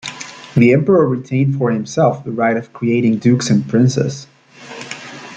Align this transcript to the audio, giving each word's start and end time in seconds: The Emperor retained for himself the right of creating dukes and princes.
The 0.55 0.73
Emperor 0.73 1.05
retained 1.07 1.59
for 1.59 1.69
himself 1.69 2.23
the 2.23 2.31
right 2.31 2.57
of 2.57 2.73
creating 2.73 3.17
dukes 3.19 3.51
and 3.51 3.69
princes. 3.69 4.25